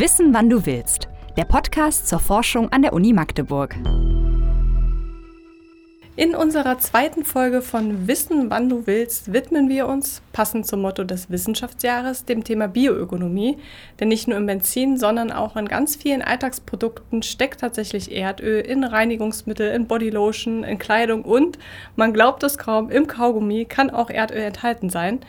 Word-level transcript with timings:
Wissen, 0.00 0.32
wann 0.32 0.48
du 0.48 0.64
willst. 0.64 1.08
Der 1.36 1.44
Podcast 1.44 2.08
zur 2.08 2.20
Forschung 2.20 2.72
an 2.72 2.80
der 2.80 2.94
Uni 2.94 3.12
Magdeburg. 3.12 3.76
In 6.16 6.34
unserer 6.34 6.78
zweiten 6.78 7.22
Folge 7.22 7.60
von 7.60 8.08
Wissen, 8.08 8.48
wann 8.48 8.70
du 8.70 8.86
willst, 8.86 9.34
widmen 9.34 9.68
wir 9.68 9.86
uns, 9.86 10.22
passend 10.32 10.66
zum 10.66 10.80
Motto 10.80 11.04
des 11.04 11.28
Wissenschaftsjahres, 11.28 12.24
dem 12.24 12.44
Thema 12.44 12.66
Bioökonomie. 12.66 13.58
Denn 14.00 14.08
nicht 14.08 14.26
nur 14.26 14.38
im 14.38 14.46
Benzin, 14.46 14.96
sondern 14.96 15.30
auch 15.30 15.54
in 15.56 15.68
ganz 15.68 15.96
vielen 15.96 16.22
Alltagsprodukten 16.22 17.22
steckt 17.22 17.60
tatsächlich 17.60 18.10
Erdöl 18.10 18.62
in 18.62 18.84
Reinigungsmittel, 18.84 19.70
in 19.70 19.86
Bodylotion, 19.86 20.64
in 20.64 20.78
Kleidung 20.78 21.26
und, 21.26 21.58
man 21.96 22.14
glaubt 22.14 22.42
es 22.42 22.56
kaum, 22.56 22.88
im 22.88 23.06
Kaugummi 23.06 23.66
kann 23.66 23.90
auch 23.90 24.08
Erdöl 24.08 24.40
enthalten 24.40 24.88
sein. 24.88 25.20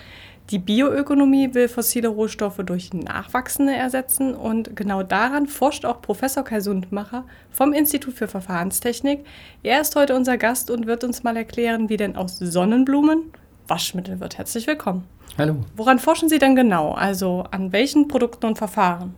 Die 0.52 0.60
Bioökonomie 0.60 1.54
will 1.54 1.70
fossile 1.70 2.10
Rohstoffe 2.10 2.60
durch 2.66 2.94
nachwachsende 2.94 3.74
ersetzen 3.74 4.36
und 4.36 4.76
genau 4.76 5.02
daran 5.02 5.48
forscht 5.48 5.86
auch 5.86 6.02
Professor 6.02 6.44
Kai 6.44 6.60
Sundmacher 6.60 7.24
vom 7.52 7.72
Institut 7.72 8.16
für 8.16 8.28
Verfahrenstechnik. 8.28 9.24
Er 9.64 9.80
ist 9.80 9.96
heute 9.96 10.14
unser 10.14 10.38
Gast 10.38 10.70
und 10.70 10.88
wird 10.88 11.06
uns 11.06 11.24
mal 11.24 11.38
erklären, 11.38 11.88
wie 11.88 11.96
denn 11.96 12.18
aus 12.18 12.38
Sonnenblumen 12.38 13.32
Waschmittel 13.70 14.20
wird. 14.20 14.38
Herzlich 14.38 14.68
willkommen. 14.68 15.06
Hallo. 15.38 15.56
Woran 15.78 16.00
forschen 16.00 16.28
Sie 16.28 16.38
denn 16.38 16.58
genau? 16.58 16.92
Also 16.92 17.46
an 17.52 17.72
welchen 17.72 18.10
Produkten 18.10 18.48
und 18.48 18.58
Verfahren? 18.58 19.16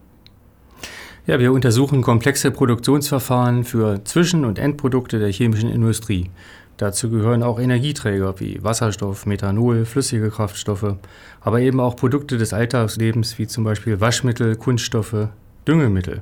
Ja, 1.26 1.40
wir 1.40 1.52
untersuchen 1.52 2.04
komplexe 2.04 2.52
Produktionsverfahren 2.52 3.64
für 3.64 4.04
Zwischen- 4.04 4.46
und 4.46 4.60
Endprodukte 4.60 5.18
der 5.18 5.32
chemischen 5.32 5.72
Industrie. 5.72 6.30
Dazu 6.78 7.10
gehören 7.10 7.44
auch 7.44 7.60
Energieträger 7.60 8.40
wie 8.40 8.64
Wasserstoff, 8.64 9.26
Methanol, 9.26 9.86
flüssige 9.86 10.30
Kraftstoffe, 10.30 10.96
aber 11.42 11.60
eben 11.60 11.80
auch 11.80 11.96
Produkte 11.96 12.38
des 12.38 12.54
Alltagslebens 12.54 13.38
wie 13.38 13.48
zum 13.48 13.64
Beispiel 13.64 14.02
Waschmittel, 14.02 14.56
Kunststoffe, 14.56 15.28
Düngemittel. 15.68 16.22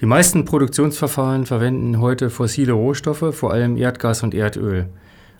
Die 0.00 0.06
meisten 0.06 0.44
Produktionsverfahren 0.44 1.46
verwenden 1.46 2.00
heute 2.00 2.28
fossile 2.28 2.72
Rohstoffe, 2.72 3.34
vor 3.34 3.52
allem 3.52 3.76
Erdgas 3.76 4.22
und 4.22 4.34
Erdöl. 4.34 4.88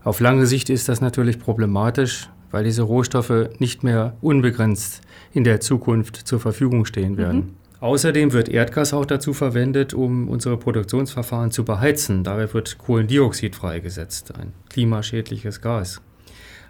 Auf 0.02 0.20
lange 0.20 0.46
Sicht 0.46 0.70
ist 0.70 0.88
das 0.88 1.00
natürlich 1.00 1.38
problematisch, 1.38 2.30
weil 2.52 2.64
diese 2.64 2.82
Rohstoffe 2.82 3.50
nicht 3.58 3.82
mehr 3.82 4.16
unbegrenzt 4.22 5.02
in 5.32 5.44
der 5.44 5.60
Zukunft 5.60 6.16
zur 6.16 6.40
Verfügung 6.40 6.86
stehen 6.86 7.18
werden. 7.18 7.38
Mhm. 7.38 7.65
Außerdem 7.80 8.32
wird 8.32 8.48
Erdgas 8.48 8.94
auch 8.94 9.04
dazu 9.04 9.34
verwendet, 9.34 9.92
um 9.92 10.28
unsere 10.28 10.56
Produktionsverfahren 10.56 11.50
zu 11.50 11.64
beheizen. 11.64 12.24
Dabei 12.24 12.52
wird 12.54 12.78
Kohlendioxid 12.78 13.54
freigesetzt, 13.54 14.32
ein 14.38 14.54
klimaschädliches 14.70 15.60
Gas. 15.60 16.00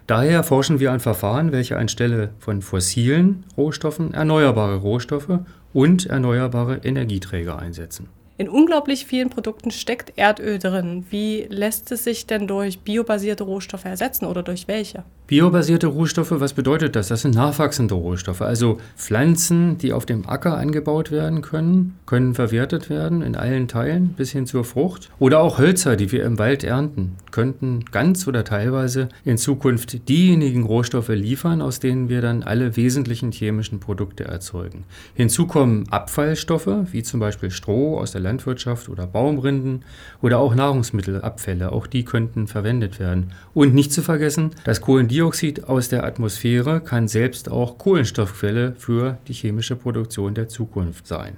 Daher 0.05 0.43
forschen 0.43 0.79
wir 0.79 0.91
an 0.91 0.99
Verfahren, 0.99 1.51
welche 1.51 1.77
anstelle 1.77 2.31
von 2.39 2.61
fossilen 2.61 3.45
Rohstoffen 3.57 4.13
erneuerbare 4.13 4.77
Rohstoffe 4.77 5.39
und 5.73 6.05
erneuerbare 6.05 6.77
Energieträger 6.83 7.59
einsetzen. 7.59 8.09
In 8.37 8.49
unglaublich 8.49 9.05
vielen 9.05 9.29
Produkten 9.29 9.71
steckt 9.71 10.17
Erdöl 10.17 10.59
drin. 10.59 11.05
Wie 11.09 11.47
lässt 11.49 11.91
es 11.91 12.03
sich 12.03 12.27
denn 12.27 12.47
durch 12.47 12.79
biobasierte 12.79 13.43
Rohstoffe 13.43 13.85
ersetzen 13.85 14.25
oder 14.25 14.43
durch 14.43 14.67
welche? 14.67 15.03
Biobasierte 15.27 15.87
Rohstoffe, 15.87 16.31
was 16.31 16.53
bedeutet 16.53 16.95
das? 16.95 17.09
Das 17.09 17.23
sind 17.23 17.35
nachwachsende 17.35 17.95
Rohstoffe. 17.95 18.41
Also 18.41 18.77
Pflanzen, 18.95 19.77
die 19.77 19.91
auf 19.91 20.05
dem 20.05 20.25
Acker 20.25 20.57
angebaut 20.57 21.11
werden 21.11 21.41
können, 21.41 21.99
können 22.05 22.33
verwertet 22.33 22.89
werden 22.89 23.21
in 23.21 23.35
allen 23.35 23.67
Teilen 23.67 24.13
bis 24.15 24.31
hin 24.31 24.45
zur 24.45 24.63
Frucht. 24.63 25.09
Oder 25.19 25.41
auch 25.41 25.57
Hölzer, 25.57 25.97
die 25.97 26.13
wir 26.13 26.23
im 26.23 26.39
Wald 26.39 26.63
ernten, 26.63 27.17
könnten 27.31 27.83
ganz 27.91 28.25
oder 28.25 28.45
teilweise 28.45 29.09
in 29.25 29.37
Zukunft 29.37 30.07
diejenigen 30.07 30.63
Rohstoffe 30.63 31.09
liefern, 31.09 31.61
aus 31.61 31.81
denen 31.81 32.07
wir 32.07 32.21
dann 32.21 32.43
alle 32.43 32.77
wesentlichen 32.77 33.33
chemischen 33.33 33.81
Produkte 33.81 34.23
erzeugen. 34.23 34.85
Hinzu 35.13 35.45
kommen 35.45 35.89
Abfallstoffe, 35.89 36.69
wie 36.93 37.03
zum 37.03 37.19
Beispiel 37.19 37.51
Stroh 37.51 37.99
aus 37.99 38.13
der 38.13 38.21
Landwirtschaft 38.21 38.87
oder 38.87 39.05
Baumrinden 39.05 39.83
oder 40.21 40.39
auch 40.39 40.55
Nahrungsmittelabfälle. 40.55 41.73
Auch 41.73 41.85
die 41.85 42.05
könnten 42.05 42.47
verwendet 42.47 42.97
werden. 43.01 43.33
Und 43.53 43.73
nicht 43.73 43.91
zu 43.91 44.01
vergessen, 44.01 44.51
das 44.63 44.79
Kohlendioxid 44.79 45.16
Kohlendioxid 45.17 45.63
aus 45.63 45.89
der 45.89 46.03
Atmosphäre 46.03 46.79
kann 46.79 47.07
selbst 47.07 47.49
auch 47.49 47.79
Kohlenstoffquelle 47.79 48.75
für 48.77 49.17
die 49.27 49.33
chemische 49.33 49.75
Produktion 49.75 50.35
der 50.35 50.47
Zukunft 50.47 51.07
sein. 51.07 51.37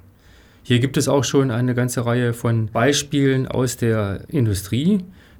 Hier 0.63 0.79
gibt 0.79 0.97
es 0.97 1.07
auch 1.07 1.23
schon 1.23 1.49
eine 1.49 1.73
ganze 1.75 2.05
Reihe 2.05 2.33
von 2.33 2.65
Beispielen 2.67 3.47
aus 3.47 3.77
der 3.77 4.25
Industrie, 4.27 4.99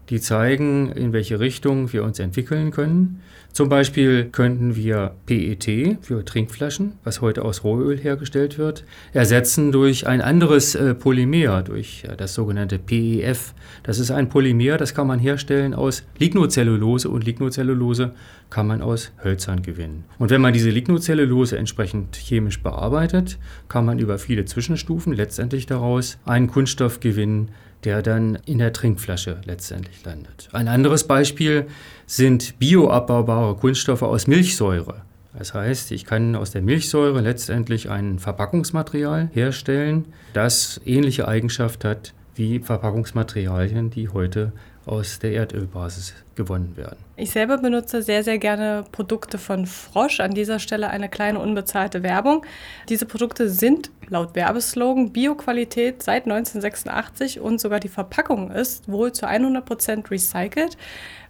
die 0.09 0.19
zeigen, 0.19 0.91
in 0.91 1.13
welche 1.13 1.39
Richtung 1.39 1.93
wir 1.93 2.03
uns 2.03 2.19
entwickeln 2.19 2.71
können. 2.71 3.21
Zum 3.51 3.67
Beispiel 3.67 4.25
könnten 4.25 4.75
wir 4.75 5.15
PET 5.25 5.97
für 6.01 6.23
Trinkflaschen, 6.23 6.93
was 7.03 7.19
heute 7.19 7.43
aus 7.43 7.63
Rohöl 7.63 7.97
hergestellt 7.97 8.57
wird, 8.57 8.83
ersetzen 9.11 9.71
durch 9.71 10.07
ein 10.07 10.21
anderes 10.21 10.75
äh, 10.75 10.93
Polymer, 10.93 11.63
durch 11.63 12.03
das 12.17 12.35
sogenannte 12.35 12.77
PEF. 12.77 13.53
Das 13.83 13.97
ist 13.97 14.11
ein 14.11 14.29
Polymer, 14.29 14.77
das 14.77 14.93
kann 14.93 15.07
man 15.07 15.19
herstellen 15.19 15.73
aus 15.73 16.03
Lignocellulose 16.19 17.09
und 17.09 17.25
Lignocellulose 17.25 18.11
kann 18.49 18.67
man 18.67 18.81
aus 18.81 19.11
Hölzern 19.23 19.61
gewinnen. 19.61 20.05
Und 20.17 20.29
wenn 20.29 20.41
man 20.41 20.53
diese 20.53 20.69
Lignocellulose 20.69 21.57
entsprechend 21.57 22.15
chemisch 22.15 22.61
bearbeitet, 22.61 23.37
kann 23.67 23.85
man 23.85 23.99
über 23.99 24.19
viele 24.19 24.45
Zwischenstufen 24.45 25.13
letztendlich 25.13 25.65
daraus 25.65 26.17
einen 26.25 26.47
Kunststoff 26.47 26.99
gewinnen, 26.99 27.49
der 27.83 28.01
dann 28.01 28.37
in 28.45 28.57
der 28.57 28.73
Trinkflasche 28.73 29.41
letztendlich 29.45 30.03
landet. 30.03 30.49
Ein 30.51 30.67
anderes 30.67 31.05
Beispiel 31.05 31.67
sind 32.05 32.59
bioabbaubare 32.59 33.55
Kunststoffe 33.55 34.01
aus 34.01 34.27
Milchsäure. 34.27 35.01
Das 35.37 35.53
heißt, 35.53 35.91
ich 35.91 36.05
kann 36.05 36.35
aus 36.35 36.51
der 36.51 36.61
Milchsäure 36.61 37.21
letztendlich 37.21 37.89
ein 37.89 38.19
Verpackungsmaterial 38.19 39.29
herstellen, 39.31 40.05
das 40.33 40.81
ähnliche 40.85 41.27
Eigenschaft 41.27 41.85
hat 41.85 42.13
wie 42.35 42.59
Verpackungsmaterialien, 42.59 43.89
die 43.89 44.09
heute 44.09 44.53
aus 44.89 45.19
der 45.19 45.33
Erdölbasis 45.33 46.13
gewonnen 46.35 46.75
werden. 46.75 46.97
Ich 47.15 47.31
selber 47.31 47.57
benutze 47.57 48.01
sehr, 48.01 48.23
sehr 48.23 48.39
gerne 48.39 48.83
Produkte 48.91 49.37
von 49.37 49.67
Frosch. 49.67 50.19
An 50.19 50.33
dieser 50.33 50.57
Stelle 50.57 50.89
eine 50.89 51.09
kleine 51.09 51.39
unbezahlte 51.39 52.01
Werbung. 52.01 52.45
Diese 52.89 53.05
Produkte 53.05 53.49
sind 53.49 53.91
laut 54.09 54.33
Werbeslogan 54.33 55.11
Bioqualität 55.11 56.01
seit 56.01 56.23
1986 56.25 57.39
und 57.39 57.61
sogar 57.61 57.79
die 57.79 57.87
Verpackung 57.87 58.51
ist 58.51 58.89
wohl 58.89 59.11
zu 59.11 59.27
100 59.27 59.63
Prozent 59.63 60.09
recycelt. 60.09 60.75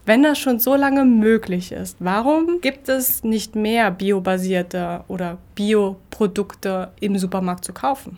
Wenn 0.05 0.23
das 0.23 0.39
schon 0.39 0.59
so 0.59 0.75
lange 0.75 1.03
möglich 1.03 1.73
ist, 1.73 1.97
warum 1.99 2.61
gibt 2.61 2.87
es 2.87 3.23
nicht 3.23 3.55
mehr 3.55 3.91
biobasierte 3.91 5.03
oder 5.09 5.37
Bioprodukte 5.55 6.91
im 7.01 7.17
Supermarkt 7.17 7.65
zu 7.65 7.73
kaufen? 7.73 8.17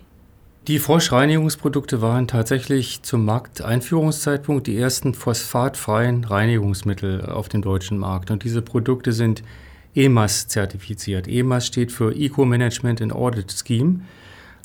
Die 0.68 0.78
Froschreinigungsprodukte 0.78 2.04
waren 2.04 2.28
tatsächlich 2.28 3.02
zum 3.02 3.26
Markteinführungszeitpunkt 3.26 4.68
die 4.68 4.78
ersten 4.78 5.16
phosphatfreien 5.16 6.24
Reinigungsmittel 6.24 7.26
auf 7.26 7.50
dem 7.50 7.64
deutschen 7.64 7.98
Markt. 7.98 8.30
Und 8.30 8.44
diese 8.44 8.62
Produkte 8.62 9.12
sind 9.12 9.42
EMAS 9.96 10.50
zertifiziert. 10.50 11.28
EMAS 11.28 11.66
steht 11.66 11.92
für 11.92 12.16
Eco 12.16 12.46
Management 12.46 13.02
and 13.02 13.12
Audit 13.12 13.52
Scheme, 13.52 14.02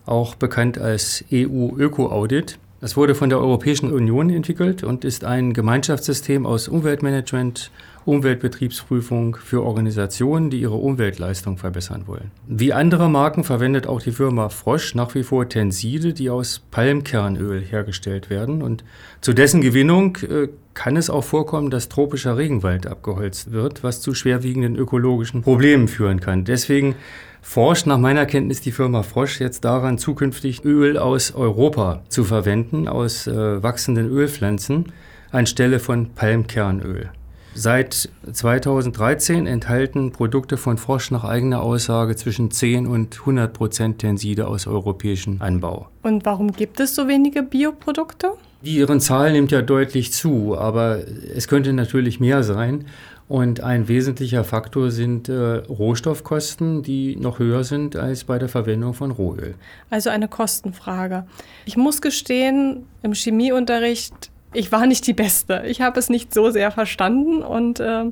auch 0.05 0.35
bekannt 0.35 0.77
als 0.77 1.25
EU 1.33 1.71
Öko 1.79 2.13
Audit. 2.13 2.59
Es 2.83 2.99
wurde 2.99 3.15
von 3.15 3.31
der 3.31 3.41
Europäischen 3.41 3.91
Union 3.91 4.29
entwickelt 4.29 4.85
und 4.85 5.03
ist 5.03 5.25
ein 5.25 5.55
Gemeinschaftssystem 5.55 6.45
aus 6.45 6.69
Umweltmanagement, 6.69 7.71
Umweltbetriebsprüfung 8.07 9.37
für 9.37 9.63
Organisationen, 9.63 10.49
die 10.49 10.61
ihre 10.61 10.77
Umweltleistung 10.77 11.59
verbessern 11.59 12.05
wollen. 12.07 12.31
Wie 12.47 12.73
andere 12.73 13.11
Marken 13.11 13.45
verwendet 13.45 13.87
auch 13.87 14.01
die 14.01 14.13
Firma 14.13 14.49
Frosch 14.49 14.95
nach 14.95 15.15
wie 15.15 15.23
vor 15.23 15.49
Tenside, 15.49 16.13
die 16.13 16.31
aus 16.31 16.63
Palmkernöl 16.71 17.61
hergestellt 17.61 18.31
werden. 18.31 18.63
Und 18.63 18.85
zu 19.21 19.33
dessen 19.33 19.61
Gewinnung 19.61 20.17
äh, 20.17 20.49
kann 20.75 20.97
es 20.97 21.11
auch 21.11 21.25
vorkommen, 21.25 21.71
dass 21.71 21.89
tropischer 21.89 22.37
Regenwald 22.37 22.87
abgeholzt 22.87 23.51
wird, 23.51 23.83
was 23.83 24.01
zu 24.01 24.15
schwerwiegenden 24.15 24.77
ökologischen 24.77 25.43
Problemen 25.43 25.89
führen 25.89 26.21
kann. 26.21 26.45
Deswegen 26.45 26.95
forscht 27.43 27.87
nach 27.87 27.99
meiner 27.99 28.27
Kenntnis 28.27 28.61
die 28.61 28.73
Firma 28.73 29.03
Frosch 29.03 29.41
jetzt 29.41 29.65
daran, 29.65 29.99
zukünftig 29.99 30.65
Öl 30.65 30.99
aus 30.99 31.35
Europa 31.35 32.03
zu 32.09 32.25
verwenden, 32.25 32.89
aus 32.89 33.27
äh, 33.27 33.63
wachsenden 33.63 34.09
Ölpflanzen, 34.09 34.93
anstelle 35.31 35.81
von 35.81 36.11
Palmkernöl. 36.15 37.11
Seit 37.59 38.11
2013 38.31 39.47
enthalten 39.47 40.13
Produkte 40.13 40.59
von 40.59 40.77
Frosch 40.77 41.11
nach 41.11 41.25
eigener 41.25 41.63
Aussage 41.63 42.15
zwischen 42.15 42.51
10 42.51 42.87
und 42.87 43.21
100 43.21 43.51
Prozent 43.51 43.99
Tenside 43.99 44.47
aus 44.47 44.67
europäischem 44.67 45.41
Anbau. 45.41 45.89
Und 46.03 46.27
warum 46.27 46.53
gibt 46.53 46.81
es 46.81 46.95
so 46.95 47.09
wenige 47.09 47.43
Bioprodukte? 47.43 48.33
Ihren 48.63 49.01
Zahl 49.01 49.33
nimmt 49.33 49.53
ja 49.53 49.63
deutlich 49.63 50.13
zu, 50.13 50.55
aber 50.59 50.99
es 51.35 51.49
könnte 51.49 51.73
natürlich 51.73 52.21
mehr 52.21 52.43
sein. 52.43 52.85
Und 53.27 53.63
ein 53.63 53.89
wesentlicher 53.89 54.45
Faktor 54.45 54.91
sind 54.91 55.31
äh, 55.31 55.35
Rohstoffkosten, 55.35 56.83
die 56.83 57.17
noch 57.17 57.39
höher 57.39 57.65
sind 57.65 57.97
als 57.97 58.25
bei 58.25 58.39
der 58.39 58.51
Verwendung 58.51 58.93
von 58.93 59.11
Rohöl. 59.13 59.55
Also 59.89 60.11
eine 60.11 60.29
Kostenfrage. 60.29 61.25
Ich 61.65 61.79
muss 61.79 62.03
gestehen, 62.03 62.85
im 63.03 63.15
Chemieunterricht, 63.15 64.31
ich 64.53 64.73
war 64.73 64.87
nicht 64.87 65.07
die 65.07 65.13
Beste. 65.13 65.65
Ich 65.67 65.81
habe 65.81 65.99
es 65.99 66.09
nicht 66.09 66.33
so 66.33 66.51
sehr 66.51 66.71
verstanden 66.71 67.43
und 67.43 67.81
äh, 67.81 68.11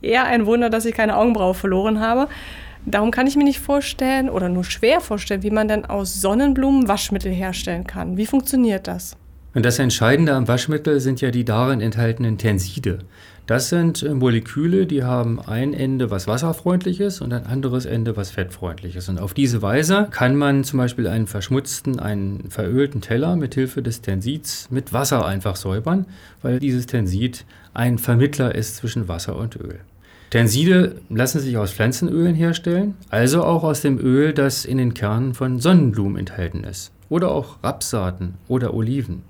Eher 0.00 0.24
ein 0.24 0.46
Wunder, 0.46 0.70
dass 0.70 0.84
ich 0.84 0.94
keine 0.94 1.16
Augenbraue 1.16 1.54
verloren 1.54 2.00
habe. 2.00 2.28
Darum 2.86 3.10
kann 3.10 3.26
ich 3.26 3.36
mir 3.36 3.44
nicht 3.44 3.58
vorstellen 3.58 4.30
oder 4.30 4.48
nur 4.48 4.64
schwer 4.64 5.00
vorstellen, 5.00 5.42
wie 5.42 5.50
man 5.50 5.68
denn 5.68 5.84
aus 5.84 6.20
Sonnenblumen 6.20 6.88
Waschmittel 6.88 7.32
herstellen 7.32 7.86
kann. 7.86 8.16
Wie 8.16 8.26
funktioniert 8.26 8.86
das? 8.86 9.16
Und 9.54 9.64
das 9.64 9.78
Entscheidende 9.78 10.34
am 10.34 10.46
Waschmittel 10.46 11.00
sind 11.00 11.20
ja 11.20 11.30
die 11.30 11.44
darin 11.44 11.80
enthaltenen 11.80 12.36
Tenside. 12.36 12.98
Das 13.46 13.70
sind 13.70 14.02
äh, 14.02 14.12
Moleküle, 14.12 14.86
die 14.86 15.04
haben 15.04 15.40
ein 15.40 15.72
Ende, 15.72 16.10
was 16.10 16.28
wasserfreundlich 16.28 17.00
ist 17.00 17.22
und 17.22 17.32
ein 17.32 17.46
anderes 17.46 17.86
Ende, 17.86 18.14
was 18.14 18.30
fettfreundlich 18.30 18.94
ist. 18.94 19.08
Und 19.08 19.18
auf 19.18 19.32
diese 19.32 19.62
Weise 19.62 20.06
kann 20.10 20.36
man 20.36 20.64
zum 20.64 20.78
Beispiel 20.78 21.06
einen 21.06 21.26
verschmutzten, 21.26 21.98
einen 21.98 22.50
verölten 22.50 23.00
Teller 23.00 23.36
mit 23.36 23.54
Hilfe 23.54 23.80
des 23.80 24.02
Tensids 24.02 24.68
mit 24.70 24.92
Wasser 24.92 25.24
einfach 25.24 25.56
säubern, 25.56 26.04
weil 26.42 26.58
dieses 26.58 26.84
Tensid 26.84 27.46
ein 27.72 27.96
Vermittler 27.96 28.54
ist 28.54 28.76
zwischen 28.76 29.08
Wasser 29.08 29.36
und 29.36 29.56
Öl. 29.56 29.80
Tenside 30.28 30.96
lassen 31.08 31.40
sich 31.40 31.56
aus 31.56 31.72
Pflanzenölen 31.72 32.34
herstellen, 32.34 32.96
also 33.08 33.44
auch 33.44 33.64
aus 33.64 33.80
dem 33.80 33.98
Öl, 33.98 34.34
das 34.34 34.66
in 34.66 34.76
den 34.76 34.92
Kernen 34.92 35.32
von 35.32 35.58
Sonnenblumen 35.58 36.18
enthalten 36.18 36.64
ist. 36.64 36.92
Oder 37.08 37.30
auch 37.30 37.62
Rapssaaten 37.62 38.34
oder 38.46 38.74
Oliven. 38.74 39.22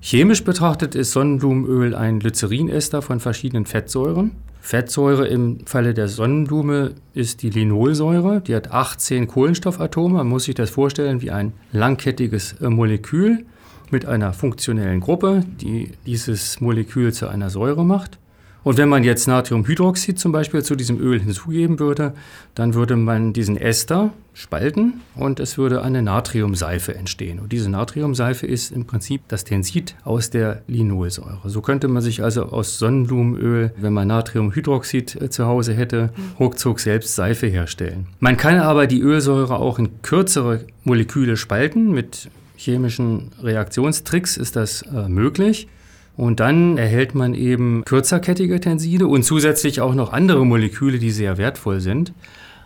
Chemisch 0.00 0.44
betrachtet 0.44 0.94
ist 0.94 1.12
Sonnenblumenöl 1.12 1.94
ein 1.94 2.20
Glycerinester 2.20 3.02
von 3.02 3.20
verschiedenen 3.20 3.66
Fettsäuren. 3.66 4.32
Fettsäure 4.60 5.28
im 5.28 5.60
Falle 5.64 5.94
der 5.94 6.08
Sonnenblume 6.08 6.94
ist 7.14 7.42
die 7.42 7.50
Linolsäure. 7.50 8.40
Die 8.40 8.54
hat 8.54 8.72
18 8.72 9.28
Kohlenstoffatome. 9.28 10.18
Man 10.18 10.28
muss 10.28 10.44
sich 10.44 10.56
das 10.56 10.70
vorstellen 10.70 11.22
wie 11.22 11.30
ein 11.30 11.52
langkettiges 11.70 12.54
äh, 12.54 12.68
Molekül 12.68 13.44
mit 13.92 14.06
einer 14.06 14.32
funktionellen 14.32 14.98
Gruppe, 14.98 15.44
die 15.60 15.92
dieses 16.04 16.60
Molekül 16.60 17.12
zu 17.12 17.28
einer 17.28 17.48
Säure 17.48 17.84
macht. 17.84 18.18
Und 18.66 18.78
wenn 18.78 18.88
man 18.88 19.04
jetzt 19.04 19.28
Natriumhydroxid 19.28 20.18
zum 20.18 20.32
Beispiel 20.32 20.60
zu 20.64 20.74
diesem 20.74 21.00
Öl 21.00 21.20
hinzugeben 21.20 21.78
würde, 21.78 22.14
dann 22.56 22.74
würde 22.74 22.96
man 22.96 23.32
diesen 23.32 23.56
Ester 23.56 24.12
spalten 24.34 25.02
und 25.14 25.38
es 25.38 25.56
würde 25.56 25.82
eine 25.82 26.02
Natriumseife 26.02 26.92
entstehen. 26.92 27.38
Und 27.38 27.52
diese 27.52 27.70
Natriumseife 27.70 28.44
ist 28.44 28.72
im 28.72 28.84
Prinzip 28.84 29.22
das 29.28 29.44
Tensid 29.44 29.94
aus 30.02 30.30
der 30.30 30.62
Linolsäure. 30.66 31.48
So 31.48 31.60
könnte 31.60 31.86
man 31.86 32.02
sich 32.02 32.24
also 32.24 32.46
aus 32.46 32.80
Sonnenblumenöl, 32.80 33.72
wenn 33.76 33.92
man 33.92 34.08
Natriumhydroxid 34.08 35.14
äh, 35.14 35.30
zu 35.30 35.46
Hause 35.46 35.72
hätte, 35.72 36.10
ruckzuck 36.40 36.80
selbst 36.80 37.14
Seife 37.14 37.46
herstellen. 37.46 38.08
Man 38.18 38.36
kann 38.36 38.58
aber 38.58 38.88
die 38.88 39.00
Ölsäure 39.00 39.60
auch 39.60 39.78
in 39.78 40.02
kürzere 40.02 40.64
Moleküle 40.82 41.36
spalten. 41.36 41.92
Mit 41.92 42.30
chemischen 42.56 43.30
Reaktionstricks 43.40 44.36
ist 44.36 44.56
das 44.56 44.82
äh, 44.82 45.08
möglich. 45.08 45.68
Und 46.16 46.40
dann 46.40 46.78
erhält 46.78 47.14
man 47.14 47.34
eben 47.34 47.84
kürzerkettige 47.84 48.58
Tenside 48.60 49.06
und 49.06 49.22
zusätzlich 49.22 49.80
auch 49.80 49.94
noch 49.94 50.12
andere 50.12 50.46
Moleküle, 50.46 50.98
die 50.98 51.10
sehr 51.10 51.36
wertvoll 51.36 51.80
sind. 51.80 52.12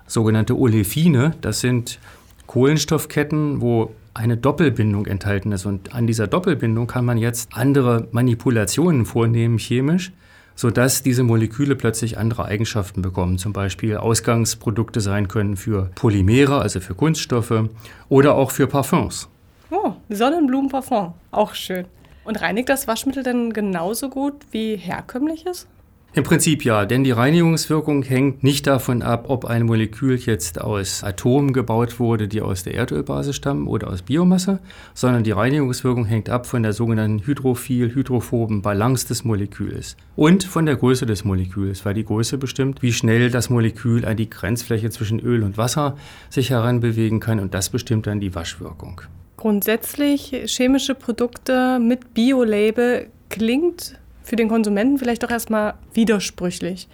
Sogenannte 0.06 0.56
Olefine, 0.56 1.34
das 1.40 1.60
sind 1.60 1.98
Kohlenstoffketten, 2.46 3.60
wo 3.60 3.92
eine 4.14 4.36
Doppelbindung 4.36 5.06
enthalten 5.06 5.52
ist. 5.52 5.66
Und 5.66 5.94
an 5.94 6.06
dieser 6.06 6.26
Doppelbindung 6.26 6.86
kann 6.86 7.04
man 7.04 7.18
jetzt 7.18 7.50
andere 7.52 8.08
Manipulationen 8.12 9.04
vornehmen 9.04 9.58
chemisch, 9.58 10.12
sodass 10.54 11.02
diese 11.02 11.22
Moleküle 11.22 11.74
plötzlich 11.74 12.18
andere 12.18 12.44
Eigenschaften 12.44 13.02
bekommen. 13.02 13.38
Zum 13.38 13.52
Beispiel 13.52 13.96
Ausgangsprodukte 13.96 15.00
sein 15.00 15.28
können 15.28 15.56
für 15.56 15.90
Polymere, 15.94 16.60
also 16.60 16.80
für 16.80 16.94
Kunststoffe, 16.94 17.68
oder 18.08 18.34
auch 18.34 18.50
für 18.50 18.66
Parfums. 18.66 19.28
Oh, 19.70 19.92
Sonnenblumenparfum, 20.08 21.14
auch 21.30 21.54
schön. 21.54 21.86
Und 22.24 22.40
reinigt 22.40 22.68
das 22.68 22.86
Waschmittel 22.86 23.22
denn 23.22 23.52
genauso 23.52 24.08
gut 24.08 24.34
wie 24.50 24.76
herkömmliches? 24.76 25.66
Im 26.12 26.24
Prinzip 26.24 26.64
ja, 26.64 26.86
denn 26.86 27.04
die 27.04 27.12
Reinigungswirkung 27.12 28.02
hängt 28.02 28.42
nicht 28.42 28.66
davon 28.66 29.00
ab, 29.02 29.26
ob 29.28 29.44
ein 29.44 29.64
Molekül 29.64 30.16
jetzt 30.16 30.60
aus 30.60 31.04
Atomen 31.04 31.52
gebaut 31.52 32.00
wurde, 32.00 32.26
die 32.26 32.42
aus 32.42 32.64
der 32.64 32.74
Erdölbasis 32.74 33.36
stammen 33.36 33.68
oder 33.68 33.88
aus 33.88 34.02
Biomasse, 34.02 34.58
sondern 34.92 35.22
die 35.22 35.30
Reinigungswirkung 35.30 36.06
hängt 36.06 36.28
ab 36.28 36.46
von 36.46 36.64
der 36.64 36.72
sogenannten 36.72 37.24
hydrophil-hydrophoben 37.24 38.60
Balance 38.60 39.06
des 39.06 39.22
Moleküls 39.22 39.96
und 40.16 40.42
von 40.42 40.66
der 40.66 40.74
Größe 40.74 41.06
des 41.06 41.22
Moleküls, 41.22 41.84
weil 41.84 41.94
die 41.94 42.04
Größe 42.04 42.38
bestimmt, 42.38 42.82
wie 42.82 42.92
schnell 42.92 43.30
das 43.30 43.48
Molekül 43.48 44.04
an 44.04 44.16
die 44.16 44.28
Grenzfläche 44.28 44.90
zwischen 44.90 45.20
Öl 45.20 45.44
und 45.44 45.58
Wasser 45.58 45.96
sich 46.28 46.50
heranbewegen 46.50 47.20
kann 47.20 47.38
und 47.38 47.54
das 47.54 47.70
bestimmt 47.70 48.08
dann 48.08 48.18
die 48.18 48.34
Waschwirkung. 48.34 49.02
Grundsätzlich 49.40 50.34
chemische 50.44 50.94
Produkte 50.94 51.78
mit 51.78 52.12
Bio-Label 52.12 53.06
klingt 53.30 53.98
für 54.22 54.36
den 54.36 54.50
Konsumenten 54.50 54.98
vielleicht 54.98 55.22
doch 55.22 55.30
erstmal 55.30 55.76
widersprüchlich. 55.94 56.88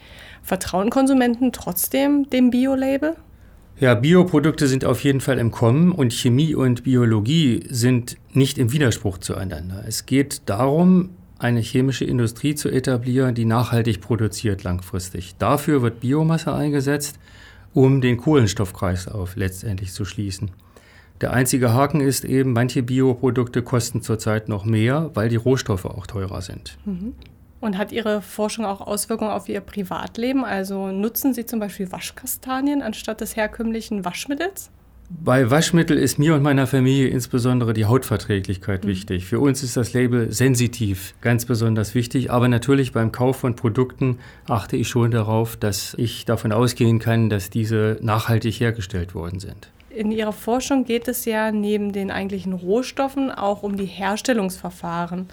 Vertrauen 0.45 0.91
Konsumenten 0.91 1.51
trotzdem 1.51 2.31
dem 2.31 2.51
Bio-Label? 2.51 3.17
Ja, 3.81 3.97
Bioprodukte 3.97 4.69
sind 4.69 4.85
auf 4.85 5.03
jeden 5.03 5.21
Fall 5.21 5.39
im 5.39 5.51
Kommen 5.51 5.91
und 5.91 6.13
Chemie 6.13 6.55
und 6.55 6.85
Biologie 6.85 7.65
sind 7.69 8.17
nicht 8.33 8.59
im 8.59 8.71
Widerspruch 8.71 9.19
zueinander. 9.19 9.83
Es 9.85 10.07
geht 10.07 10.43
darum, 10.47 11.11
eine 11.41 11.59
chemische 11.59 12.05
Industrie 12.05 12.55
zu 12.55 12.69
etablieren, 12.69 13.35
die 13.35 13.45
nachhaltig 13.45 14.01
produziert 14.01 14.63
langfristig. 14.63 15.35
Dafür 15.41 15.83
wird 15.83 15.99
Biomasse 15.99 16.55
eingesetzt, 16.55 17.19
um 17.75 18.01
den 18.01 18.19
Kohlenstoffkreislauf 18.19 19.35
letztendlich 19.35 19.93
zu 19.93 20.05
schließen. 20.05 20.53
Der 21.21 21.33
einzige 21.33 21.73
Haken 21.73 22.01
ist 22.01 22.25
eben, 22.25 22.53
manche 22.53 22.83
Bioprodukte 22.83 23.63
kosten 23.63 24.03
zurzeit 24.03 24.49
noch 24.49 24.65
mehr, 24.65 25.11
weil 25.15 25.29
die 25.29 25.37
Rohstoffe 25.37 25.87
auch 25.87 26.07
teurer 26.07 26.43
sind. 26.43 26.77
Mhm. 26.85 27.15
Und 27.61 27.79
hat 27.79 27.91
Ihre 27.91 28.21
Forschung 28.21 28.67
auch 28.67 28.81
Auswirkungen 28.81 29.31
auf 29.31 29.49
Ihr 29.49 29.61
Privatleben? 29.61 30.45
Also 30.45 30.89
nutzen 30.89 31.33
Sie 31.33 31.47
zum 31.47 31.59
Beispiel 31.59 31.91
Waschkastanien 31.91 32.83
anstatt 32.83 33.23
des 33.23 33.35
herkömmlichen 33.35 34.05
Waschmittels? 34.05 34.71
Bei 35.09 35.51
Waschmittel 35.51 35.97
ist 35.97 36.19
mir 36.19 36.35
und 36.35 36.43
meiner 36.43 36.67
Familie 36.67 37.07
insbesondere 37.09 37.73
die 37.73 37.85
Hautverträglichkeit 37.85 38.85
mhm. 38.85 38.89
wichtig. 38.89 39.27
Für 39.27 39.39
uns 39.39 39.63
ist 39.63 39.77
das 39.77 39.93
Label 39.93 40.33
sensitiv 40.33 41.15
ganz 41.21 41.45
besonders 41.45 41.95
wichtig, 41.95 42.31
aber 42.31 42.49
natürlich 42.49 42.93
beim 42.93 43.13
Kauf 43.13 43.37
von 43.37 43.55
Produkten 43.55 44.19
achte 44.49 44.77
ich 44.77 44.89
schon 44.89 45.13
darauf, 45.13 45.57
dass 45.57 45.95
ich 45.95 46.25
davon 46.25 46.53
ausgehen 46.53 46.99
kann, 46.99 47.31
dass 47.31 47.51
diese 47.51 47.99
nachhaltig 48.03 48.59
hergestellt 48.61 49.15
worden 49.15 49.39
sind. 49.39 49.71
In 49.97 50.13
Ihrer 50.13 50.33
Forschung 50.33 50.85
geht 50.85 51.09
es 51.09 51.25
ja 51.25 51.51
neben 51.51 51.91
den 51.91 52.11
eigentlichen 52.11 52.53
Rohstoffen 52.53 53.31
auch 53.31 53.63
um 53.63 53.79
die 53.79 53.87
Herstellungsverfahren. 53.87 55.27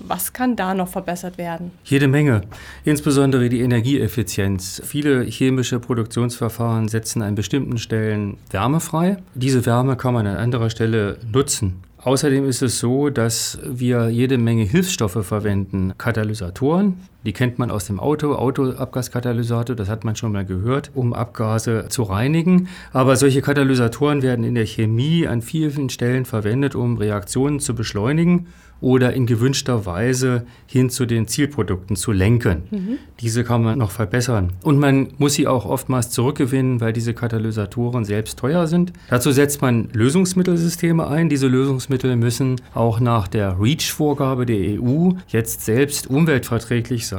Was 0.00 0.34
kann 0.34 0.54
da 0.54 0.74
noch 0.74 0.88
verbessert 0.88 1.38
werden? 1.38 1.70
Jede 1.84 2.08
Menge, 2.08 2.42
insbesondere 2.84 3.48
die 3.48 3.62
Energieeffizienz. 3.62 4.82
Viele 4.84 5.22
chemische 5.22 5.80
Produktionsverfahren 5.80 6.88
setzen 6.88 7.22
an 7.22 7.36
bestimmten 7.36 7.78
Stellen 7.78 8.36
Wärme 8.50 8.80
frei. 8.80 9.16
Diese 9.34 9.64
Wärme 9.64 9.96
kann 9.96 10.12
man 10.12 10.26
an 10.26 10.36
anderer 10.36 10.68
Stelle 10.68 11.16
nutzen. 11.32 11.82
Außerdem 12.04 12.46
ist 12.46 12.60
es 12.60 12.80
so, 12.80 13.08
dass 13.08 13.60
wir 13.64 14.10
jede 14.10 14.36
Menge 14.36 14.64
Hilfsstoffe 14.64 15.24
verwenden. 15.24 15.94
Katalysatoren, 15.96 17.00
die 17.24 17.32
kennt 17.32 17.58
man 17.58 17.70
aus 17.70 17.86
dem 17.86 18.00
Auto, 18.00 18.34
Autoabgaskatalysator, 18.34 19.76
das 19.76 19.88
hat 19.88 20.04
man 20.04 20.16
schon 20.16 20.32
mal 20.32 20.44
gehört, 20.44 20.90
um 20.94 21.12
Abgase 21.12 21.86
zu 21.88 22.02
reinigen. 22.02 22.68
Aber 22.92 23.16
solche 23.16 23.42
Katalysatoren 23.42 24.22
werden 24.22 24.44
in 24.44 24.54
der 24.54 24.66
Chemie 24.66 25.26
an 25.26 25.42
vielen 25.42 25.88
Stellen 25.90 26.24
verwendet, 26.24 26.74
um 26.74 26.96
Reaktionen 26.96 27.60
zu 27.60 27.74
beschleunigen 27.74 28.46
oder 28.82 29.14
in 29.14 29.26
gewünschter 29.26 29.86
Weise 29.86 30.44
hin 30.66 30.90
zu 30.90 31.06
den 31.06 31.28
Zielprodukten 31.28 31.96
zu 31.96 32.10
lenken. 32.10 32.64
Mhm. 32.70 32.98
Diese 33.20 33.44
kann 33.44 33.62
man 33.62 33.78
noch 33.78 33.92
verbessern. 33.92 34.52
Und 34.62 34.78
man 34.78 35.08
muss 35.18 35.34
sie 35.34 35.46
auch 35.46 35.64
oftmals 35.64 36.10
zurückgewinnen, 36.10 36.80
weil 36.80 36.92
diese 36.92 37.14
Katalysatoren 37.14 38.04
selbst 38.04 38.38
teuer 38.40 38.66
sind. 38.66 38.92
Dazu 39.08 39.30
setzt 39.30 39.62
man 39.62 39.88
Lösungsmittelsysteme 39.92 41.06
ein. 41.06 41.28
Diese 41.28 41.46
Lösungsmittel 41.46 42.16
müssen 42.16 42.60
auch 42.74 42.98
nach 42.98 43.28
der 43.28 43.60
REACH-Vorgabe 43.60 44.46
der 44.46 44.82
EU 44.82 45.12
jetzt 45.28 45.64
selbst 45.64 46.08
umweltverträglich 46.10 47.06
sein. 47.06 47.11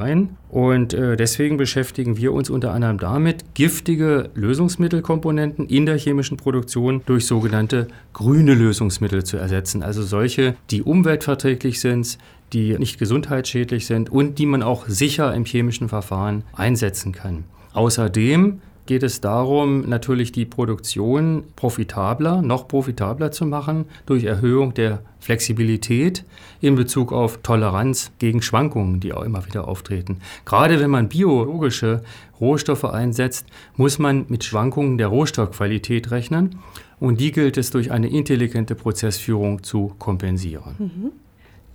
Und 0.49 0.93
äh, 0.93 1.15
deswegen 1.15 1.57
beschäftigen 1.57 2.17
wir 2.17 2.33
uns 2.33 2.49
unter 2.49 2.73
anderem 2.73 2.97
damit, 2.97 3.53
giftige 3.53 4.29
Lösungsmittelkomponenten 4.35 5.67
in 5.67 5.85
der 5.85 5.97
chemischen 5.97 6.37
Produktion 6.37 7.01
durch 7.05 7.25
sogenannte 7.25 7.87
grüne 8.13 8.53
Lösungsmittel 8.53 9.23
zu 9.23 9.37
ersetzen. 9.37 9.83
Also 9.83 10.03
solche, 10.03 10.55
die 10.69 10.83
umweltverträglich 10.83 11.79
sind, 11.79 12.17
die 12.53 12.77
nicht 12.77 12.99
gesundheitsschädlich 12.99 13.87
sind 13.87 14.11
und 14.11 14.39
die 14.39 14.45
man 14.45 14.63
auch 14.63 14.87
sicher 14.87 15.33
im 15.33 15.45
chemischen 15.45 15.89
Verfahren 15.89 16.43
einsetzen 16.53 17.11
kann. 17.11 17.45
Außerdem 17.73 18.61
geht 18.85 19.03
es 19.03 19.21
darum, 19.21 19.87
natürlich 19.87 20.31
die 20.31 20.45
Produktion 20.45 21.43
profitabler, 21.55 22.41
noch 22.41 22.67
profitabler 22.67 23.31
zu 23.31 23.45
machen 23.45 23.85
durch 24.05 24.25
Erhöhung 24.25 24.73
der 24.73 25.01
Flexibilität 25.19 26.25
in 26.59 26.75
Bezug 26.75 27.13
auf 27.13 27.39
Toleranz 27.43 28.11
gegen 28.19 28.41
Schwankungen, 28.41 28.99
die 28.99 29.13
auch 29.13 29.23
immer 29.23 29.45
wieder 29.45 29.67
auftreten. 29.67 30.17
Gerade 30.45 30.79
wenn 30.79 30.89
man 30.89 31.07
biologische 31.07 32.03
Rohstoffe 32.41 32.85
einsetzt, 32.85 33.45
muss 33.77 33.99
man 33.99 34.25
mit 34.27 34.43
Schwankungen 34.43 34.97
der 34.97 35.07
Rohstoffqualität 35.07 36.11
rechnen 36.11 36.59
und 36.99 37.21
die 37.21 37.31
gilt 37.31 37.57
es 37.57 37.71
durch 37.71 37.91
eine 37.91 38.09
intelligente 38.09 38.75
Prozessführung 38.75 39.63
zu 39.63 39.93
kompensieren. 39.97 40.75
Mhm. 40.77 41.11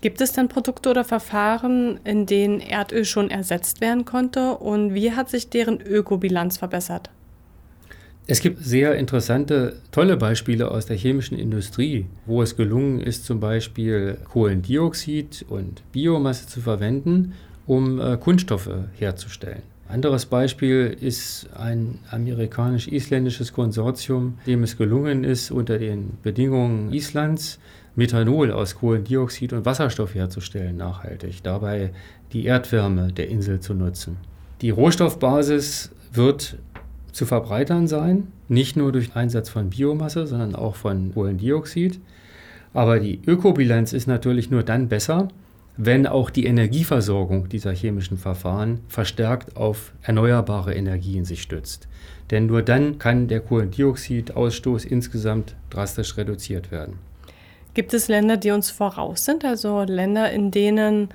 Gibt 0.00 0.20
es 0.20 0.32
denn 0.32 0.48
Produkte 0.48 0.90
oder 0.90 1.04
Verfahren, 1.04 1.98
in 2.04 2.26
denen 2.26 2.60
Erdöl 2.60 3.04
schon 3.04 3.30
ersetzt 3.30 3.80
werden 3.80 4.04
konnte 4.04 4.52
und 4.52 4.94
wie 4.94 5.12
hat 5.12 5.28
sich 5.28 5.50
deren 5.50 5.80
Ökobilanz 5.80 6.58
verbessert? 6.58 7.10
Es 8.30 8.40
gibt 8.40 8.62
sehr 8.62 8.94
interessante, 8.94 9.80
tolle 9.90 10.18
Beispiele 10.18 10.70
aus 10.70 10.84
der 10.86 10.96
chemischen 10.96 11.38
Industrie, 11.38 12.06
wo 12.26 12.42
es 12.42 12.56
gelungen 12.56 13.00
ist, 13.00 13.24
zum 13.24 13.40
Beispiel 13.40 14.18
Kohlendioxid 14.30 15.46
und 15.48 15.82
Biomasse 15.92 16.46
zu 16.46 16.60
verwenden, 16.60 17.32
um 17.66 17.98
äh, 17.98 18.18
Kunststoffe 18.18 18.70
herzustellen. 18.98 19.62
Anderes 19.88 20.26
Beispiel 20.26 20.94
ist 21.00 21.48
ein 21.56 21.98
amerikanisch-isländisches 22.10 23.54
Konsortium, 23.54 24.38
dem 24.46 24.62
es 24.62 24.76
gelungen 24.76 25.24
ist, 25.24 25.50
unter 25.50 25.78
den 25.78 26.18
Bedingungen 26.22 26.92
Islands 26.92 27.58
Methanol 27.96 28.52
aus 28.52 28.74
Kohlendioxid 28.74 29.54
und 29.54 29.64
Wasserstoff 29.64 30.14
herzustellen, 30.14 30.76
nachhaltig, 30.76 31.42
dabei 31.42 31.90
die 32.34 32.44
Erdwärme 32.44 33.12
der 33.12 33.28
Insel 33.28 33.60
zu 33.60 33.72
nutzen. 33.72 34.18
Die 34.60 34.70
Rohstoffbasis 34.70 35.90
wird 36.12 36.58
zu 37.10 37.24
verbreitern 37.24 37.88
sein, 37.88 38.28
nicht 38.46 38.76
nur 38.76 38.92
durch 38.92 39.16
Einsatz 39.16 39.48
von 39.48 39.70
Biomasse, 39.70 40.26
sondern 40.26 40.54
auch 40.54 40.76
von 40.76 41.14
Kohlendioxid. 41.14 41.98
Aber 42.74 43.00
die 43.00 43.20
Ökobilanz 43.26 43.94
ist 43.94 44.06
natürlich 44.06 44.50
nur 44.50 44.62
dann 44.62 44.88
besser, 44.88 45.28
wenn 45.80 46.08
auch 46.08 46.28
die 46.28 46.44
Energieversorgung 46.44 47.48
dieser 47.48 47.72
chemischen 47.72 48.18
Verfahren 48.18 48.80
verstärkt 48.88 49.56
auf 49.56 49.92
erneuerbare 50.02 50.74
Energien 50.74 51.24
sich 51.24 51.40
stützt. 51.40 51.86
Denn 52.32 52.46
nur 52.46 52.62
dann 52.62 52.98
kann 52.98 53.28
der 53.28 53.40
Kohlendioxidausstoß 53.40 54.84
insgesamt 54.84 55.54
drastisch 55.70 56.16
reduziert 56.16 56.72
werden. 56.72 56.98
Gibt 57.74 57.94
es 57.94 58.08
Länder, 58.08 58.36
die 58.36 58.50
uns 58.50 58.72
voraus 58.72 59.24
sind, 59.24 59.44
also 59.44 59.84
Länder, 59.84 60.32
in 60.32 60.50
denen 60.50 61.10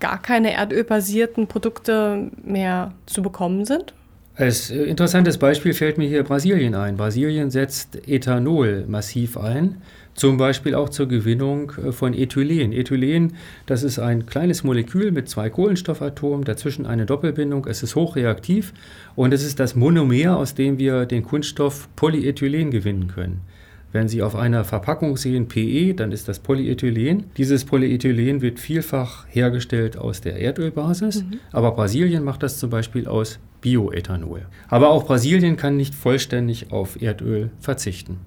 gar 0.00 0.22
keine 0.22 0.54
erdölbasierten 0.54 1.46
Produkte 1.46 2.30
mehr 2.42 2.94
zu 3.04 3.20
bekommen 3.20 3.66
sind? 3.66 3.92
Als 4.36 4.70
interessantes 4.70 5.36
Beispiel 5.36 5.74
fällt 5.74 5.98
mir 5.98 6.08
hier 6.08 6.22
Brasilien 6.22 6.74
ein. 6.76 6.96
Brasilien 6.96 7.50
setzt 7.50 8.08
Ethanol 8.08 8.86
massiv 8.88 9.36
ein 9.36 9.82
zum 10.18 10.36
Beispiel 10.36 10.74
auch 10.74 10.88
zur 10.88 11.06
Gewinnung 11.06 11.72
äh, 11.78 11.92
von 11.92 12.12
Ethylen. 12.12 12.72
Ethylen, 12.72 13.34
das 13.66 13.82
ist 13.82 13.98
ein 13.98 14.26
kleines 14.26 14.64
Molekül 14.64 15.12
mit 15.12 15.28
zwei 15.28 15.48
Kohlenstoffatomen, 15.48 16.44
dazwischen 16.44 16.86
eine 16.86 17.06
Doppelbindung. 17.06 17.66
Es 17.66 17.82
ist 17.82 17.94
hochreaktiv 17.94 18.74
und 19.14 19.32
es 19.32 19.44
ist 19.44 19.60
das 19.60 19.76
Monomer, 19.76 20.36
aus 20.36 20.54
dem 20.54 20.78
wir 20.78 21.06
den 21.06 21.22
Kunststoff 21.22 21.88
Polyethylen 21.96 22.70
gewinnen 22.70 23.08
können. 23.08 23.42
Wenn 23.90 24.08
Sie 24.08 24.22
auf 24.22 24.36
einer 24.36 24.64
Verpackung 24.64 25.16
sehen 25.16 25.48
PE, 25.48 25.94
dann 25.94 26.12
ist 26.12 26.28
das 26.28 26.40
Polyethylen. 26.40 27.24
Dieses 27.38 27.64
Polyethylen 27.64 28.42
wird 28.42 28.60
vielfach 28.60 29.24
hergestellt 29.30 29.96
aus 29.96 30.20
der 30.20 30.36
Erdölbasis, 30.36 31.22
mhm. 31.22 31.38
aber 31.52 31.72
Brasilien 31.72 32.22
macht 32.22 32.42
das 32.42 32.58
zum 32.58 32.68
Beispiel 32.68 33.06
aus 33.06 33.38
Bioethanol. 33.62 34.42
Aber 34.68 34.90
auch 34.90 35.06
Brasilien 35.06 35.56
kann 35.56 35.76
nicht 35.76 35.94
vollständig 35.94 36.70
auf 36.70 37.00
Erdöl 37.00 37.50
verzichten. 37.60 38.18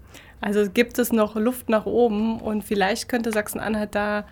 Also 0.41 0.69
gibt 0.69 0.98
es 1.00 1.13
noch 1.13 1.36
Luft 1.36 1.69
nach 1.69 1.86
oben 1.86 2.39
und 2.39 2.63
vielleicht 2.63 3.07
könnte 3.07 3.31
Sachsen-Anhalt 3.31 3.95
da 3.95 4.25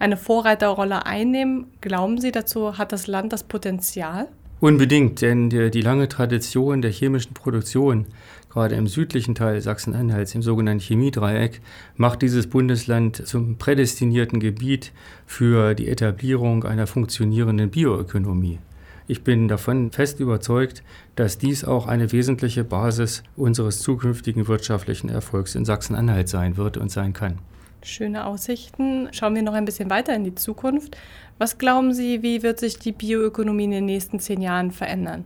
eine 0.00 0.16
Vorreiterrolle 0.16 1.06
einnehmen. 1.06 1.68
Glauben 1.80 2.20
Sie 2.20 2.32
dazu, 2.32 2.76
hat 2.76 2.90
das 2.90 3.06
Land 3.06 3.32
das 3.32 3.44
Potenzial? 3.44 4.26
Unbedingt, 4.58 5.22
denn 5.22 5.50
die, 5.50 5.70
die 5.70 5.80
lange 5.80 6.08
Tradition 6.08 6.82
der 6.82 6.90
chemischen 6.90 7.34
Produktion, 7.34 8.06
gerade 8.50 8.74
im 8.74 8.86
südlichen 8.86 9.34
Teil 9.34 9.60
Sachsen-Anhalts, 9.60 10.34
im 10.34 10.42
sogenannten 10.42 10.82
Chemiedreieck, 10.82 11.60
macht 11.96 12.22
dieses 12.22 12.48
Bundesland 12.48 13.26
zum 13.26 13.56
prädestinierten 13.58 14.40
Gebiet 14.40 14.92
für 15.26 15.74
die 15.74 15.88
Etablierung 15.88 16.64
einer 16.64 16.86
funktionierenden 16.86 17.70
Bioökonomie. 17.70 18.58
Ich 19.06 19.24
bin 19.24 19.48
davon 19.48 19.90
fest 19.90 20.20
überzeugt, 20.20 20.82
dass 21.16 21.38
dies 21.38 21.64
auch 21.64 21.86
eine 21.86 22.12
wesentliche 22.12 22.64
Basis 22.64 23.22
unseres 23.36 23.80
zukünftigen 23.80 24.48
wirtschaftlichen 24.48 25.08
Erfolgs 25.08 25.54
in 25.54 25.64
Sachsen-Anhalt 25.64 26.28
sein 26.28 26.56
wird 26.56 26.76
und 26.76 26.90
sein 26.90 27.12
kann. 27.12 27.38
Schöne 27.84 28.26
Aussichten. 28.26 29.08
Schauen 29.10 29.34
wir 29.34 29.42
noch 29.42 29.54
ein 29.54 29.64
bisschen 29.64 29.90
weiter 29.90 30.14
in 30.14 30.22
die 30.22 30.34
Zukunft. 30.34 30.96
Was 31.38 31.58
glauben 31.58 31.92
Sie, 31.92 32.22
wie 32.22 32.42
wird 32.44 32.60
sich 32.60 32.78
die 32.78 32.92
Bioökonomie 32.92 33.64
in 33.64 33.70
den 33.72 33.86
nächsten 33.86 34.20
zehn 34.20 34.40
Jahren 34.40 34.70
verändern? 34.70 35.24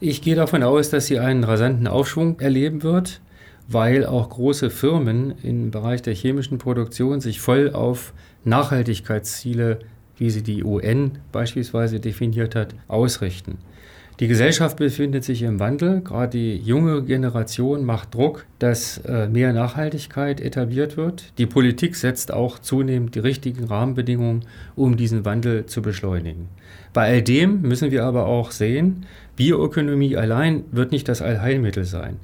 Ich 0.00 0.20
gehe 0.20 0.34
davon 0.34 0.64
aus, 0.64 0.90
dass 0.90 1.06
sie 1.06 1.20
einen 1.20 1.44
rasanten 1.44 1.86
Aufschwung 1.86 2.40
erleben 2.40 2.82
wird, 2.82 3.20
weil 3.68 4.04
auch 4.04 4.30
große 4.30 4.68
Firmen 4.68 5.34
im 5.44 5.70
Bereich 5.70 6.02
der 6.02 6.14
chemischen 6.14 6.58
Produktion 6.58 7.20
sich 7.20 7.40
voll 7.40 7.72
auf 7.72 8.12
Nachhaltigkeitsziele 8.42 9.78
wie 10.22 10.30
sie 10.30 10.44
die 10.44 10.62
UN 10.62 11.18
beispielsweise 11.32 11.98
definiert 11.98 12.54
hat, 12.54 12.76
ausrichten. 12.86 13.58
Die 14.20 14.28
Gesellschaft 14.28 14.76
befindet 14.76 15.24
sich 15.24 15.42
im 15.42 15.58
Wandel. 15.58 16.00
Gerade 16.00 16.38
die 16.38 16.56
junge 16.58 17.02
Generation 17.02 17.84
macht 17.84 18.14
Druck, 18.14 18.46
dass 18.60 18.98
äh, 18.98 19.26
mehr 19.26 19.52
Nachhaltigkeit 19.52 20.40
etabliert 20.40 20.96
wird. 20.96 21.32
Die 21.38 21.46
Politik 21.46 21.96
setzt 21.96 22.32
auch 22.32 22.60
zunehmend 22.60 23.16
die 23.16 23.18
richtigen 23.18 23.64
Rahmenbedingungen, 23.64 24.44
um 24.76 24.96
diesen 24.96 25.24
Wandel 25.24 25.66
zu 25.66 25.82
beschleunigen. 25.82 26.48
Bei 26.92 27.08
all 27.08 27.22
dem 27.22 27.62
müssen 27.62 27.90
wir 27.90 28.04
aber 28.04 28.26
auch 28.26 28.52
sehen, 28.52 29.06
Bioökonomie 29.34 30.16
allein 30.16 30.62
wird 30.70 30.92
nicht 30.92 31.08
das 31.08 31.20
Allheilmittel 31.20 31.84
sein. 31.84 32.18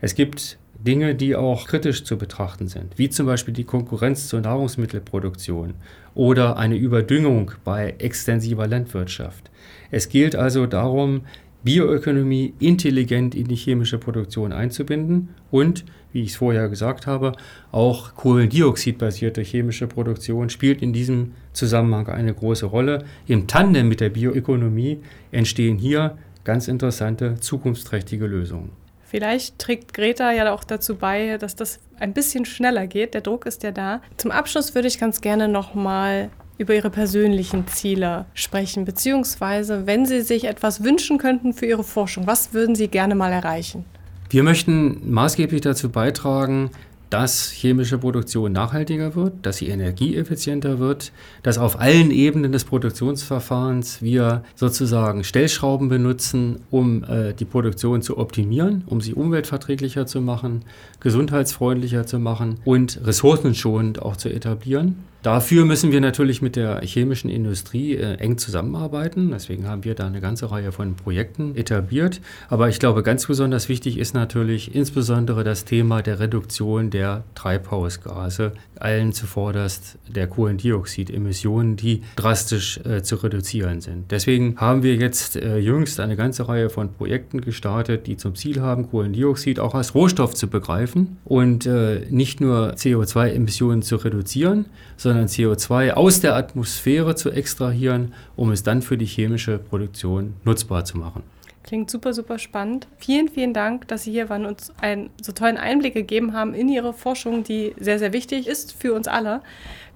Es 0.00 0.16
gibt 0.16 0.58
Dinge, 0.84 1.14
die 1.14 1.34
auch 1.34 1.66
kritisch 1.66 2.04
zu 2.04 2.18
betrachten 2.18 2.68
sind, 2.68 2.98
wie 2.98 3.08
zum 3.08 3.26
Beispiel 3.26 3.54
die 3.54 3.64
Konkurrenz 3.64 4.28
zur 4.28 4.40
Nahrungsmittelproduktion 4.40 5.74
oder 6.14 6.58
eine 6.58 6.76
Überdüngung 6.76 7.52
bei 7.64 7.94
extensiver 7.98 8.66
Landwirtschaft. 8.66 9.50
Es 9.90 10.08
gilt 10.08 10.36
also 10.36 10.66
darum, 10.66 11.22
Bioökonomie 11.64 12.52
intelligent 12.58 13.34
in 13.34 13.48
die 13.48 13.56
chemische 13.56 13.96
Produktion 13.96 14.52
einzubinden 14.52 15.30
und, 15.50 15.86
wie 16.12 16.20
ich 16.20 16.32
es 16.32 16.36
vorher 16.36 16.68
gesagt 16.68 17.06
habe, 17.06 17.32
auch 17.72 18.14
Kohlendioxidbasierte 18.14 19.40
chemische 19.40 19.86
Produktion 19.86 20.50
spielt 20.50 20.82
in 20.82 20.92
diesem 20.92 21.32
Zusammenhang 21.54 22.08
eine 22.08 22.34
große 22.34 22.66
Rolle. 22.66 23.04
Im 23.26 23.46
Tandem 23.46 23.88
mit 23.88 24.00
der 24.00 24.10
Bioökonomie 24.10 24.98
entstehen 25.32 25.78
hier 25.78 26.18
ganz 26.44 26.68
interessante, 26.68 27.36
zukunftsträchtige 27.40 28.26
Lösungen. 28.26 28.83
Vielleicht 29.14 29.60
trägt 29.60 29.94
Greta 29.94 30.32
ja 30.32 30.52
auch 30.52 30.64
dazu 30.64 30.96
bei, 30.96 31.38
dass 31.38 31.54
das 31.54 31.78
ein 32.00 32.12
bisschen 32.12 32.44
schneller 32.44 32.88
geht. 32.88 33.14
Der 33.14 33.20
Druck 33.20 33.46
ist 33.46 33.62
ja 33.62 33.70
da. 33.70 34.00
Zum 34.16 34.32
Abschluss 34.32 34.74
würde 34.74 34.88
ich 34.88 34.98
ganz 34.98 35.20
gerne 35.20 35.46
nochmal 35.46 36.30
über 36.58 36.74
Ihre 36.74 36.90
persönlichen 36.90 37.68
Ziele 37.68 38.26
sprechen, 38.34 38.84
beziehungsweise 38.84 39.86
wenn 39.86 40.04
Sie 40.04 40.22
sich 40.22 40.46
etwas 40.46 40.82
wünschen 40.82 41.18
könnten 41.18 41.52
für 41.52 41.66
Ihre 41.66 41.84
Forschung, 41.84 42.26
was 42.26 42.54
würden 42.54 42.74
Sie 42.74 42.88
gerne 42.88 43.14
mal 43.14 43.30
erreichen? 43.30 43.84
Wir 44.30 44.42
möchten 44.42 45.08
maßgeblich 45.08 45.60
dazu 45.60 45.90
beitragen, 45.90 46.72
dass 47.14 47.52
chemische 47.52 47.96
Produktion 47.96 48.50
nachhaltiger 48.50 49.14
wird, 49.14 49.34
dass 49.42 49.58
sie 49.58 49.68
energieeffizienter 49.68 50.80
wird, 50.80 51.12
dass 51.44 51.58
auf 51.58 51.78
allen 51.78 52.10
Ebenen 52.10 52.50
des 52.50 52.64
Produktionsverfahrens 52.64 54.02
wir 54.02 54.42
sozusagen 54.56 55.22
Stellschrauben 55.22 55.88
benutzen, 55.88 56.62
um 56.72 57.04
äh, 57.04 57.32
die 57.32 57.44
Produktion 57.44 58.02
zu 58.02 58.18
optimieren, 58.18 58.82
um 58.86 59.00
sie 59.00 59.14
umweltverträglicher 59.14 60.08
zu 60.08 60.20
machen, 60.20 60.64
gesundheitsfreundlicher 60.98 62.04
zu 62.04 62.18
machen 62.18 62.56
und 62.64 63.00
ressourcenschonend 63.04 64.02
auch 64.02 64.16
zu 64.16 64.28
etablieren. 64.28 64.96
Dafür 65.24 65.64
müssen 65.64 65.90
wir 65.90 66.02
natürlich 66.02 66.42
mit 66.42 66.54
der 66.54 66.82
chemischen 66.82 67.30
Industrie 67.30 67.96
äh, 67.96 68.16
eng 68.16 68.36
zusammenarbeiten. 68.36 69.30
Deswegen 69.30 69.66
haben 69.66 69.82
wir 69.82 69.94
da 69.94 70.06
eine 70.06 70.20
ganze 70.20 70.50
Reihe 70.50 70.70
von 70.70 70.96
Projekten 70.96 71.56
etabliert. 71.56 72.20
Aber 72.50 72.68
ich 72.68 72.78
glaube, 72.78 73.02
ganz 73.02 73.26
besonders 73.26 73.70
wichtig 73.70 73.96
ist 73.96 74.12
natürlich 74.12 74.74
insbesondere 74.74 75.42
das 75.42 75.64
Thema 75.64 76.02
der 76.02 76.20
Reduktion 76.20 76.90
der 76.90 77.24
Treibhausgase, 77.34 78.52
allen 78.78 79.14
zuvorderst 79.14 79.96
der 80.14 80.26
Kohlendioxidemissionen, 80.26 81.76
die 81.76 82.02
drastisch 82.16 82.80
äh, 82.84 83.02
zu 83.02 83.16
reduzieren 83.16 83.80
sind. 83.80 84.10
Deswegen 84.10 84.58
haben 84.58 84.82
wir 84.82 84.94
jetzt 84.94 85.36
äh, 85.36 85.56
jüngst 85.56 86.00
eine 86.00 86.16
ganze 86.16 86.48
Reihe 86.48 86.68
von 86.68 86.92
Projekten 86.92 87.40
gestartet, 87.40 88.06
die 88.08 88.18
zum 88.18 88.34
Ziel 88.34 88.60
haben, 88.60 88.90
Kohlendioxid 88.90 89.58
auch 89.58 89.74
als 89.74 89.94
Rohstoff 89.94 90.34
zu 90.34 90.48
begreifen 90.48 91.16
und 91.24 91.64
äh, 91.64 92.02
nicht 92.10 92.42
nur 92.42 92.74
CO2-Emissionen 92.74 93.80
zu 93.80 93.96
reduzieren, 93.96 94.66
sondern 94.98 95.13
sondern 95.14 95.28
CO2 95.28 95.92
aus 95.92 96.20
der 96.20 96.34
Atmosphäre 96.34 97.14
zu 97.14 97.30
extrahieren, 97.30 98.14
um 98.34 98.50
es 98.50 98.64
dann 98.64 98.82
für 98.82 98.98
die 98.98 99.06
chemische 99.06 99.58
Produktion 99.58 100.34
nutzbar 100.44 100.84
zu 100.84 100.98
machen. 100.98 101.22
Klingt 101.62 101.88
super, 101.88 102.12
super 102.12 102.38
spannend. 102.38 102.88
Vielen, 102.98 103.28
vielen 103.28 103.54
Dank, 103.54 103.86
dass 103.88 104.02
Sie 104.02 104.10
hier 104.10 104.28
waren 104.28 104.44
und 104.44 104.50
uns 104.50 104.72
einen 104.80 105.10
so 105.22 105.32
tollen 105.32 105.56
Einblick 105.56 105.94
gegeben 105.94 106.32
haben 106.32 106.52
in 106.52 106.68
Ihre 106.68 106.92
Forschung, 106.92 107.44
die 107.44 107.74
sehr, 107.78 107.98
sehr 107.98 108.12
wichtig 108.12 108.48
ist 108.48 108.72
für 108.72 108.92
uns 108.92 109.06
alle. 109.06 109.40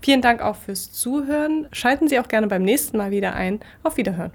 Vielen 0.00 0.22
Dank 0.22 0.40
auch 0.40 0.56
fürs 0.56 0.92
Zuhören. 0.92 1.66
Schalten 1.72 2.08
Sie 2.08 2.20
auch 2.20 2.28
gerne 2.28 2.46
beim 2.46 2.62
nächsten 2.62 2.96
Mal 2.96 3.10
wieder 3.10 3.34
ein. 3.34 3.58
Auf 3.82 3.96
Wiederhören. 3.96 4.30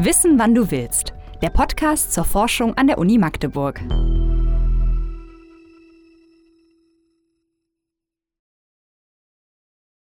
Wissen, 0.00 0.38
wann 0.38 0.54
du 0.54 0.70
willst. 0.70 1.14
Der 1.40 1.50
Podcast 1.50 2.12
zur 2.12 2.24
Forschung 2.24 2.76
an 2.76 2.88
der 2.88 2.98
Uni 2.98 3.16
Magdeburg. 3.16 3.80